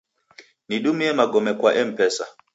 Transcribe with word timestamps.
Nidumie 0.67 1.13
magome 1.13 1.53
kwa 1.53 1.71
Mpesa 1.85 2.25